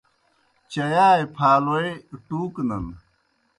چیائے 0.71 1.23
پھالوئے 1.35 1.89
ٹُوکنَن۔ 2.27 2.85